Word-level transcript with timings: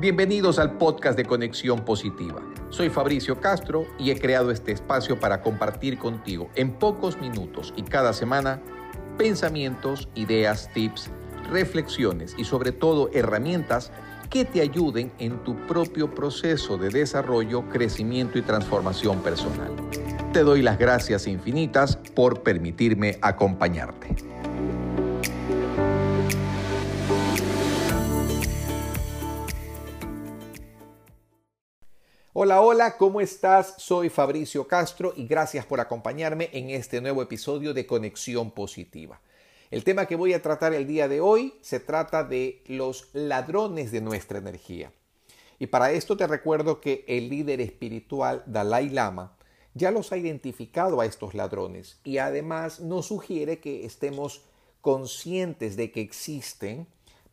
Bienvenidos 0.00 0.60
al 0.60 0.78
podcast 0.78 1.16
de 1.16 1.24
Conexión 1.24 1.84
Positiva. 1.84 2.40
Soy 2.68 2.88
Fabricio 2.88 3.40
Castro 3.40 3.84
y 3.98 4.12
he 4.12 4.20
creado 4.20 4.52
este 4.52 4.70
espacio 4.70 5.18
para 5.18 5.42
compartir 5.42 5.98
contigo 5.98 6.50
en 6.54 6.70
pocos 6.70 7.20
minutos 7.20 7.74
y 7.76 7.82
cada 7.82 8.12
semana 8.12 8.62
pensamientos, 9.16 10.08
ideas, 10.14 10.70
tips, 10.72 11.10
reflexiones 11.50 12.36
y 12.38 12.44
sobre 12.44 12.70
todo 12.70 13.10
herramientas 13.12 13.90
que 14.30 14.44
te 14.44 14.60
ayuden 14.60 15.10
en 15.18 15.42
tu 15.42 15.56
propio 15.66 16.14
proceso 16.14 16.78
de 16.78 16.90
desarrollo, 16.90 17.68
crecimiento 17.68 18.38
y 18.38 18.42
transformación 18.42 19.18
personal. 19.18 19.72
Te 20.32 20.44
doy 20.44 20.62
las 20.62 20.78
gracias 20.78 21.26
infinitas 21.26 21.96
por 22.14 22.44
permitirme 22.44 23.18
acompañarte. 23.20 24.14
Hola, 32.40 32.62
hola, 32.62 32.96
¿cómo 32.96 33.20
estás? 33.20 33.74
Soy 33.78 34.10
Fabricio 34.10 34.68
Castro 34.68 35.12
y 35.16 35.26
gracias 35.26 35.66
por 35.66 35.80
acompañarme 35.80 36.50
en 36.52 36.70
este 36.70 37.00
nuevo 37.00 37.20
episodio 37.20 37.74
de 37.74 37.84
Conexión 37.84 38.52
Positiva. 38.52 39.20
El 39.72 39.82
tema 39.82 40.06
que 40.06 40.14
voy 40.14 40.34
a 40.34 40.40
tratar 40.40 40.72
el 40.72 40.86
día 40.86 41.08
de 41.08 41.20
hoy 41.20 41.54
se 41.62 41.80
trata 41.80 42.22
de 42.22 42.62
los 42.68 43.08
ladrones 43.12 43.90
de 43.90 44.02
nuestra 44.02 44.38
energía. 44.38 44.92
Y 45.58 45.66
para 45.66 45.90
esto 45.90 46.16
te 46.16 46.28
recuerdo 46.28 46.80
que 46.80 47.04
el 47.08 47.28
líder 47.28 47.60
espiritual 47.60 48.44
Dalai 48.46 48.88
Lama 48.88 49.36
ya 49.74 49.90
los 49.90 50.12
ha 50.12 50.16
identificado 50.16 51.00
a 51.00 51.06
estos 51.06 51.34
ladrones 51.34 51.98
y 52.04 52.18
además 52.18 52.78
nos 52.78 53.06
sugiere 53.06 53.58
que 53.58 53.84
estemos 53.84 54.44
conscientes 54.80 55.74
de 55.74 55.90
que 55.90 56.02
existen 56.02 56.86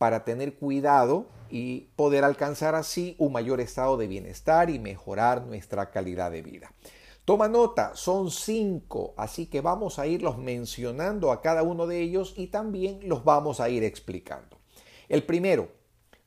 para 0.00 0.24
tener 0.24 0.54
cuidado 0.54 1.26
y 1.50 1.90
poder 1.94 2.24
alcanzar 2.24 2.74
así 2.74 3.16
un 3.18 3.32
mayor 3.32 3.60
estado 3.60 3.98
de 3.98 4.06
bienestar 4.06 4.70
y 4.70 4.78
mejorar 4.78 5.44
nuestra 5.44 5.90
calidad 5.90 6.30
de 6.30 6.40
vida. 6.40 6.72
Toma 7.26 7.48
nota, 7.48 7.94
son 7.94 8.30
cinco, 8.30 9.12
así 9.18 9.44
que 9.44 9.60
vamos 9.60 9.98
a 9.98 10.06
irlos 10.06 10.38
mencionando 10.38 11.30
a 11.30 11.42
cada 11.42 11.62
uno 11.62 11.86
de 11.86 12.00
ellos 12.00 12.32
y 12.38 12.46
también 12.46 13.00
los 13.10 13.24
vamos 13.24 13.60
a 13.60 13.68
ir 13.68 13.84
explicando. 13.84 14.56
El 15.10 15.24
primero, 15.24 15.68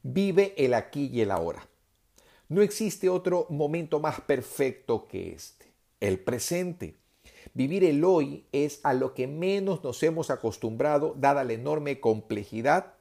vive 0.03 0.53
el 0.55 0.75
aquí 0.75 1.09
y 1.11 1.21
el 1.21 1.31
ahora. 1.31 1.67
No 2.49 2.61
existe 2.61 3.09
otro 3.09 3.47
momento 3.49 3.99
más 3.99 4.21
perfecto 4.21 5.07
que 5.07 5.31
este, 5.31 5.73
el 5.99 6.19
presente. 6.19 6.99
Vivir 7.55 7.83
el 7.85 8.03
hoy 8.03 8.45
es 8.51 8.81
a 8.83 8.93
lo 8.93 9.15
que 9.15 9.25
menos 9.25 9.83
nos 9.83 10.03
hemos 10.03 10.29
acostumbrado 10.29 11.15
dada 11.17 11.43
la 11.43 11.53
enorme 11.53 11.99
complejidad 11.99 12.93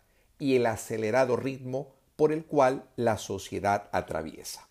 y 0.42 0.56
el 0.56 0.66
acelerado 0.66 1.36
ritmo 1.36 1.94
por 2.16 2.32
el 2.32 2.44
cual 2.44 2.84
la 2.96 3.16
sociedad 3.16 3.88
atraviesa. 3.92 4.68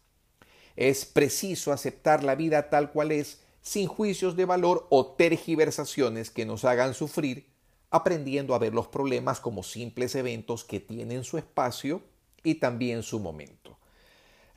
Es 0.75 1.05
preciso 1.05 1.71
aceptar 1.71 2.25
la 2.25 2.35
vida 2.35 2.69
tal 2.69 2.91
cual 2.91 3.13
es, 3.13 3.41
sin 3.61 3.87
juicios 3.87 4.35
de 4.35 4.43
valor 4.43 4.85
o 4.89 5.13
tergiversaciones 5.13 6.29
que 6.29 6.45
nos 6.45 6.65
hagan 6.65 6.93
sufrir, 6.93 7.47
aprendiendo 7.89 8.53
a 8.53 8.59
ver 8.59 8.73
los 8.73 8.87
problemas 8.87 9.39
como 9.39 9.63
simples 9.63 10.13
eventos 10.15 10.65
que 10.65 10.81
tienen 10.81 11.23
su 11.23 11.37
espacio 11.37 12.01
y 12.43 12.55
también 12.55 13.01
su 13.01 13.21
momento. 13.21 13.77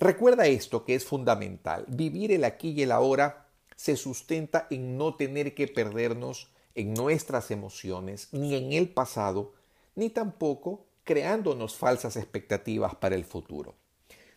Recuerda 0.00 0.46
esto 0.48 0.84
que 0.84 0.96
es 0.96 1.04
fundamental. 1.04 1.84
Vivir 1.86 2.32
el 2.32 2.42
aquí 2.42 2.70
y 2.70 2.82
el 2.82 2.90
ahora 2.90 3.46
se 3.76 3.96
sustenta 3.96 4.66
en 4.68 4.98
no 4.98 5.14
tener 5.14 5.54
que 5.54 5.68
perdernos 5.68 6.50
en 6.74 6.92
nuestras 6.92 7.52
emociones, 7.52 8.30
ni 8.32 8.56
en 8.56 8.72
el 8.72 8.88
pasado, 8.88 9.52
ni 9.94 10.10
tampoco 10.10 10.86
creándonos 11.04 11.76
falsas 11.76 12.16
expectativas 12.16 12.94
para 12.94 13.14
el 13.14 13.24
futuro. 13.24 13.76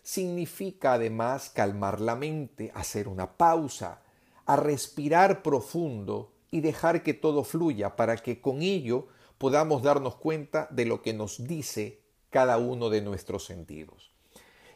Significa 0.03 0.93
además 0.93 1.49
calmar 1.49 1.99
la 1.99 2.15
mente, 2.15 2.71
hacer 2.75 3.07
una 3.07 3.37
pausa, 3.37 4.01
a 4.45 4.55
respirar 4.55 5.43
profundo 5.43 6.33
y 6.52 6.61
dejar 6.61 7.03
que 7.03 7.14
todo 7.14 7.43
fluya 7.43 7.95
para 7.95 8.15
que 8.17 8.39
con 8.39 8.61
ello 8.61 9.08
podamos 9.37 9.83
darnos 9.83 10.15
cuenta 10.15 10.67
de 10.71 10.86
lo 10.86 11.02
que 11.02 11.14
nos 11.14 11.45
dice 11.45 12.02
cada 12.30 12.58
uno 12.58 12.89
de 12.89 13.02
nuestros 13.02 13.45
sentidos. 13.45 14.11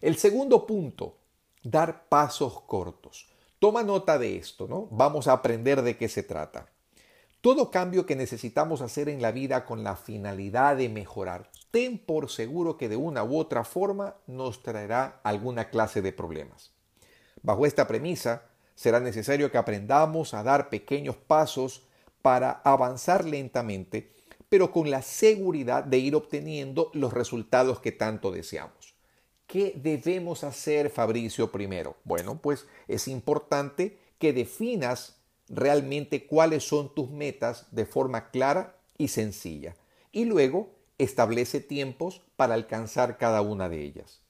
El 0.02 0.18
segundo 0.18 0.66
punto, 0.66 1.18
dar 1.64 2.10
pasos 2.10 2.62
cortos. 2.62 3.30
Toma 3.60 3.84
nota 3.84 4.18
de 4.18 4.38
esto, 4.38 4.68
¿no? 4.68 4.88
Vamos 4.92 5.28
a 5.28 5.34
aprender 5.34 5.82
de 5.84 5.96
qué 5.96 6.10
se 6.10 6.24
trata. 6.24 6.71
Todo 7.42 7.72
cambio 7.72 8.06
que 8.06 8.16
necesitamos 8.16 8.82
hacer 8.82 9.10
en 9.10 9.20
la 9.20 9.32
vida 9.32 9.66
con 9.66 9.84
la 9.84 9.96
finalidad 9.96 10.78
de 10.78 10.90
mejorar, 10.90 11.50
ten 11.72 11.98
por 11.98 12.30
seguro 12.30 12.78
que 12.78 12.88
de 12.88 12.98
una 12.98 13.24
u 13.24 13.36
otra 13.36 13.64
forma 13.64 14.16
nos 14.28 14.62
traerá 14.62 15.20
alguna 15.24 15.72
clase 15.72 16.04
de 16.04 16.14
problemas. 16.14 16.72
Bajo 17.42 17.66
esta 17.66 17.88
premisa, 17.88 18.44
será 18.76 19.00
necesario 19.00 19.52
que 19.52 19.58
aprendamos 19.58 20.36
a 20.36 20.44
dar 20.44 20.70
pequeños 20.70 21.16
pasos 21.16 21.88
para 22.22 22.62
avanzar 22.64 23.26
lentamente, 23.26 24.12
pero 24.48 24.72
con 24.72 24.92
la 24.92 25.02
seguridad 25.02 25.84
de 25.84 25.98
ir 25.98 26.14
obteniendo 26.14 26.92
los 26.94 27.12
resultados 27.12 27.80
que 27.80 27.92
tanto 27.92 28.32
deseamos. 28.32 28.94
¿Qué 29.48 29.74
debemos 29.76 30.44
hacer, 30.44 30.92
Fabricio, 30.92 31.52
primero? 31.52 31.98
Bueno, 32.04 32.40
pues 32.40 32.68
es 32.88 33.08
importante 33.08 33.98
que 34.20 34.32
definas 34.32 35.21
realmente 35.52 36.26
cuáles 36.26 36.64
son 36.64 36.96
tus 36.96 37.12
metas 37.12 37.68
de 37.72 37.86
forma 37.86 38.32
clara 38.32 38.76
y 38.98 39.10
sencilla. 39.10 39.76
Y 40.12 40.26
luego 40.26 40.72
establece 40.98 41.60
tiempos 41.60 42.22
para 42.36 42.54
alcanzar 42.54 43.18
cada 43.18 43.42
una 43.42 43.70
de 43.70 43.82
ellas. 43.82 44.22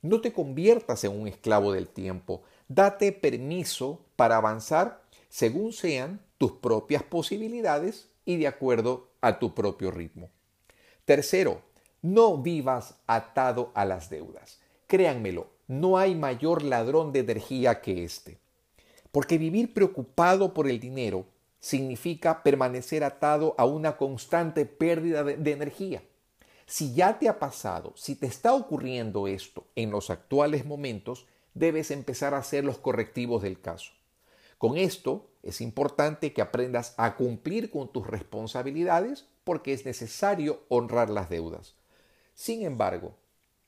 No 0.00 0.20
te 0.20 0.32
conviertas 0.32 1.04
en 1.04 1.20
un 1.20 1.28
esclavo 1.28 1.72
del 1.72 1.88
tiempo. 1.88 2.42
Date 2.68 3.12
permiso 3.12 4.06
para 4.16 4.36
avanzar 4.36 5.02
según 5.28 5.72
sean 5.72 6.20
tus 6.38 6.52
propias 6.52 7.02
posibilidades 7.02 8.08
y 8.24 8.36
de 8.36 8.46
acuerdo 8.46 9.10
a 9.20 9.38
tu 9.38 9.54
propio 9.54 9.90
ritmo. 9.90 10.30
Tercero, 11.04 11.62
no 12.02 12.38
vivas 12.38 12.94
atado 13.06 13.72
a 13.74 13.84
las 13.84 14.08
deudas. 14.08 14.60
Créanmelo, 14.86 15.48
no 15.68 15.98
hay 15.98 16.14
mayor 16.14 16.62
ladrón 16.62 17.12
de 17.12 17.20
energía 17.20 17.80
que 17.80 18.04
este. 18.04 18.38
Porque 19.12 19.38
vivir 19.38 19.74
preocupado 19.74 20.54
por 20.54 20.68
el 20.68 20.78
dinero 20.78 21.26
significa 21.60 22.42
permanecer 22.42 23.04
atado 23.04 23.54
a 23.58 23.66
una 23.66 23.96
constante 23.96 24.64
pérdida 24.64 25.22
de, 25.22 25.52
energía. 25.52 26.02
Si 26.66 26.94
ya 26.94 27.18
te 27.18 27.28
ha 27.28 27.38
pasado, 27.38 27.92
si 27.96 28.14
te 28.14 28.26
está 28.26 28.54
ocurriendo 28.54 29.26
esto 29.26 29.66
en 29.76 29.90
los 29.90 30.10
actuales 30.10 30.64
momentos, 30.64 31.26
debes 31.54 31.90
empezar 31.90 32.32
a 32.34 32.38
hacer 32.38 32.64
los 32.64 32.78
correctivos 32.78 33.42
del 33.42 33.60
caso. 33.60 33.92
Con 34.56 34.76
esto 34.76 35.30
es 35.42 35.60
importante 35.60 36.32
que 36.32 36.42
aprendas 36.42 36.94
a 36.96 37.16
cumplir 37.16 37.70
con 37.70 37.92
tus 37.92 38.06
responsabilidades 38.06 39.26
porque 39.44 39.72
es 39.72 39.84
necesario 39.84 40.64
honrar 40.68 41.10
las 41.10 41.28
deudas. 41.28 41.74
Sin 42.34 42.62
embargo, 42.62 43.16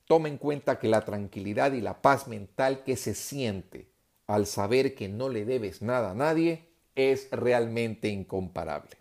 toma 0.07 0.29
en 0.29 0.37
cuenta 0.37 0.79
que 0.79 0.87
la 0.87 1.01
tranquilidad 1.01 1.73
y 1.73 1.81
la 1.81 2.01
paz 2.01 2.27
mental 2.27 2.83
que 2.83 2.95
se 2.95 3.15
siente 3.15 3.92
al 4.27 4.45
saber 4.45 4.95
que 4.95 5.09
no 5.09 5.29
le 5.29 5.45
debes 5.45 5.81
nada 5.81 6.11
a 6.11 6.15
nadie 6.15 6.69
es 6.95 7.29
realmente 7.31 8.09
incomparable. 8.09 8.97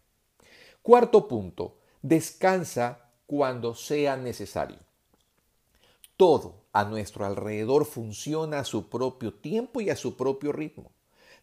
Cuarto 0.82 1.28
punto, 1.28 1.78
descansa 2.02 3.10
cuando 3.26 3.74
sea 3.74 4.16
necesario. 4.16 4.78
Todo 6.16 6.64
a 6.72 6.84
nuestro 6.84 7.24
alrededor 7.24 7.84
funciona 7.84 8.60
a 8.60 8.64
su 8.64 8.88
propio 8.88 9.34
tiempo 9.34 9.80
y 9.80 9.90
a 9.90 9.96
su 9.96 10.16
propio 10.16 10.52
ritmo. 10.52 10.92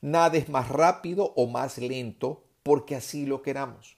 Nada 0.02 0.38
es 0.38 0.50
más 0.50 0.70
rápido 0.70 1.34
o 1.36 1.48
más 1.48 1.78
lento 1.78 2.44
porque 2.64 2.96
así 2.96 3.26
lo 3.26 3.42
queramos. 3.42 3.98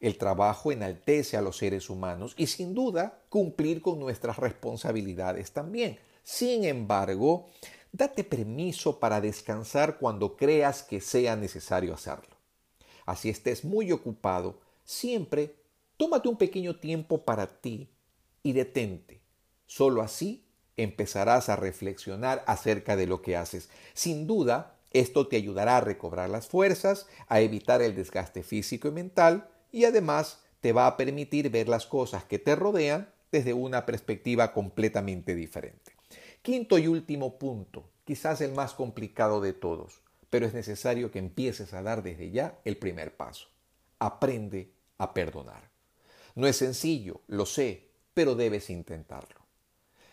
El 0.00 0.18
trabajo 0.18 0.72
enaltece 0.72 1.36
a 1.36 1.42
los 1.42 1.58
seres 1.58 1.88
humanos 1.88 2.34
y 2.36 2.48
sin 2.48 2.74
duda 2.74 3.22
cumplir 3.28 3.80
con 3.82 4.00
nuestras 4.00 4.36
responsabilidades 4.36 5.52
también. 5.52 5.98
Sin 6.24 6.64
embargo, 6.64 7.46
Date 7.94 8.24
permiso 8.24 8.98
para 8.98 9.20
descansar 9.20 9.98
cuando 9.98 10.34
creas 10.34 10.82
que 10.82 11.02
sea 11.02 11.36
necesario 11.36 11.92
hacerlo. 11.92 12.34
Así 13.04 13.28
estés 13.28 13.64
muy 13.64 13.92
ocupado, 13.92 14.60
siempre 14.82 15.56
tómate 15.98 16.28
un 16.28 16.38
pequeño 16.38 16.76
tiempo 16.76 17.26
para 17.26 17.60
ti 17.60 17.90
y 18.42 18.54
detente. 18.54 19.20
Solo 19.66 20.00
así 20.00 20.46
empezarás 20.78 21.50
a 21.50 21.56
reflexionar 21.56 22.42
acerca 22.46 22.96
de 22.96 23.06
lo 23.06 23.20
que 23.20 23.36
haces. 23.36 23.68
Sin 23.92 24.26
duda, 24.26 24.78
esto 24.90 25.28
te 25.28 25.36
ayudará 25.36 25.76
a 25.76 25.82
recobrar 25.82 26.30
las 26.30 26.48
fuerzas, 26.48 27.06
a 27.28 27.40
evitar 27.40 27.82
el 27.82 27.94
desgaste 27.94 28.42
físico 28.42 28.88
y 28.88 28.92
mental 28.92 29.50
y 29.70 29.84
además 29.84 30.40
te 30.62 30.72
va 30.72 30.86
a 30.86 30.96
permitir 30.96 31.50
ver 31.50 31.68
las 31.68 31.84
cosas 31.84 32.24
que 32.24 32.38
te 32.38 32.56
rodean 32.56 33.12
desde 33.30 33.52
una 33.52 33.84
perspectiva 33.84 34.54
completamente 34.54 35.34
diferente. 35.34 35.92
Quinto 36.42 36.76
y 36.76 36.88
último 36.88 37.38
punto, 37.38 37.88
quizás 38.04 38.40
el 38.40 38.50
más 38.50 38.74
complicado 38.74 39.40
de 39.40 39.52
todos, 39.52 40.00
pero 40.28 40.44
es 40.44 40.54
necesario 40.54 41.12
que 41.12 41.20
empieces 41.20 41.72
a 41.72 41.82
dar 41.82 42.02
desde 42.02 42.32
ya 42.32 42.58
el 42.64 42.76
primer 42.76 43.16
paso. 43.16 43.46
Aprende 44.00 44.72
a 44.98 45.14
perdonar. 45.14 45.70
No 46.34 46.48
es 46.48 46.56
sencillo, 46.56 47.20
lo 47.28 47.46
sé, 47.46 47.90
pero 48.12 48.34
debes 48.34 48.70
intentarlo. 48.70 49.40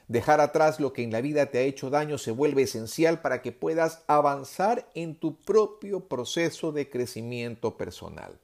Dejar 0.07 0.39
atrás 0.39 0.79
lo 0.79 0.93
que 0.93 1.01
en 1.01 1.11
la 1.11 1.21
vida 1.21 1.47
te 1.47 1.57
ha 1.57 1.61
hecho 1.61 1.89
daño 1.89 2.19
se 2.19 2.29
vuelve 2.29 2.61
esencial 2.61 3.21
para 3.21 3.41
que 3.41 3.51
puedas 3.51 4.03
avanzar 4.05 4.87
en 4.93 5.15
tu 5.15 5.41
propio 5.41 6.07
proceso 6.07 6.71
de 6.71 6.91
crecimiento 6.91 7.75
personal. 7.75 8.37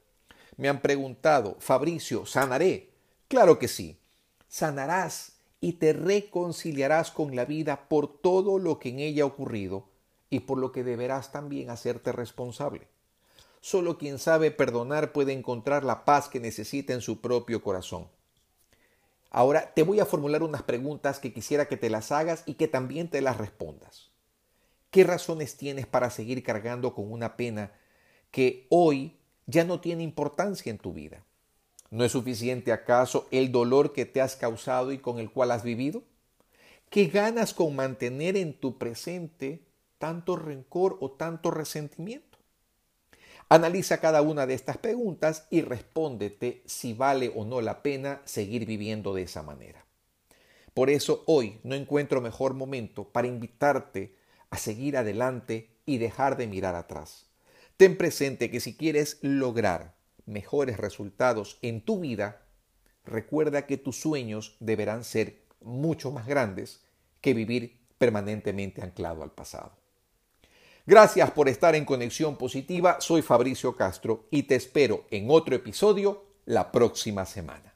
Me 0.56 0.68
han 0.68 0.80
preguntado, 0.80 1.56
Fabricio, 1.60 2.26
¿sanaré? 2.26 2.90
Claro 3.28 3.60
que 3.60 3.68
sí. 3.68 3.96
Sanarás 4.48 5.35
y 5.66 5.72
te 5.72 5.92
reconciliarás 5.92 7.10
con 7.10 7.34
la 7.34 7.44
vida 7.44 7.88
por 7.88 8.20
todo 8.20 8.60
lo 8.60 8.78
que 8.78 8.90
en 8.90 9.00
ella 9.00 9.24
ha 9.24 9.26
ocurrido 9.26 9.88
y 10.30 10.38
por 10.38 10.58
lo 10.58 10.70
que 10.70 10.84
deberás 10.84 11.32
también 11.32 11.70
hacerte 11.70 12.12
responsable. 12.12 12.86
Solo 13.60 13.98
quien 13.98 14.20
sabe 14.20 14.52
perdonar 14.52 15.10
puede 15.10 15.32
encontrar 15.32 15.82
la 15.82 16.04
paz 16.04 16.28
que 16.28 16.38
necesita 16.38 16.92
en 16.92 17.00
su 17.00 17.20
propio 17.20 17.64
corazón. 17.64 18.06
Ahora 19.32 19.74
te 19.74 19.82
voy 19.82 19.98
a 19.98 20.06
formular 20.06 20.44
unas 20.44 20.62
preguntas 20.62 21.18
que 21.18 21.32
quisiera 21.32 21.66
que 21.66 21.76
te 21.76 21.90
las 21.90 22.12
hagas 22.12 22.44
y 22.46 22.54
que 22.54 22.68
también 22.68 23.10
te 23.10 23.20
las 23.20 23.36
respondas. 23.36 24.12
¿Qué 24.92 25.02
razones 25.02 25.56
tienes 25.56 25.88
para 25.88 26.10
seguir 26.10 26.44
cargando 26.44 26.94
con 26.94 27.10
una 27.10 27.36
pena 27.36 27.72
que 28.30 28.68
hoy 28.70 29.16
ya 29.46 29.64
no 29.64 29.80
tiene 29.80 30.04
importancia 30.04 30.70
en 30.70 30.78
tu 30.78 30.92
vida? 30.92 31.24
¿No 31.90 32.04
es 32.04 32.12
suficiente 32.12 32.72
acaso 32.72 33.28
el 33.30 33.52
dolor 33.52 33.92
que 33.92 34.06
te 34.06 34.20
has 34.20 34.36
causado 34.36 34.92
y 34.92 34.98
con 34.98 35.18
el 35.18 35.30
cual 35.30 35.50
has 35.50 35.62
vivido? 35.62 36.02
¿Qué 36.90 37.06
ganas 37.06 37.54
con 37.54 37.76
mantener 37.76 38.36
en 38.36 38.54
tu 38.54 38.78
presente 38.78 39.66
tanto 39.98 40.36
rencor 40.36 40.98
o 41.00 41.10
tanto 41.10 41.50
resentimiento? 41.50 42.38
Analiza 43.48 43.98
cada 43.98 44.22
una 44.22 44.46
de 44.46 44.54
estas 44.54 44.78
preguntas 44.78 45.46
y 45.50 45.62
respóndete 45.62 46.62
si 46.66 46.94
vale 46.94 47.32
o 47.34 47.44
no 47.44 47.60
la 47.60 47.82
pena 47.82 48.20
seguir 48.24 48.66
viviendo 48.66 49.14
de 49.14 49.22
esa 49.22 49.42
manera. 49.42 49.84
Por 50.74 50.90
eso 50.90 51.22
hoy 51.26 51.60
no 51.62 51.74
encuentro 51.74 52.20
mejor 52.20 52.54
momento 52.54 53.04
para 53.04 53.28
invitarte 53.28 54.16
a 54.50 54.58
seguir 54.58 54.96
adelante 54.96 55.70
y 55.86 55.98
dejar 55.98 56.36
de 56.36 56.48
mirar 56.48 56.74
atrás. 56.74 57.26
Ten 57.76 57.96
presente 57.96 58.50
que 58.50 58.60
si 58.60 58.76
quieres 58.76 59.18
lograr 59.22 59.95
mejores 60.26 60.76
resultados 60.76 61.58
en 61.62 61.80
tu 61.80 62.00
vida, 62.00 62.42
recuerda 63.04 63.66
que 63.66 63.76
tus 63.76 64.00
sueños 64.00 64.56
deberán 64.60 65.04
ser 65.04 65.42
mucho 65.60 66.10
más 66.10 66.26
grandes 66.26 66.84
que 67.20 67.34
vivir 67.34 67.80
permanentemente 67.98 68.82
anclado 68.82 69.22
al 69.22 69.32
pasado. 69.32 69.72
Gracias 70.84 71.30
por 71.32 71.48
estar 71.48 71.74
en 71.74 71.84
Conexión 71.84 72.36
Positiva. 72.36 73.00
Soy 73.00 73.22
Fabricio 73.22 73.74
Castro 73.74 74.26
y 74.30 74.44
te 74.44 74.54
espero 74.54 75.06
en 75.10 75.26
otro 75.30 75.56
episodio 75.56 76.24
la 76.44 76.70
próxima 76.70 77.24
semana. 77.26 77.75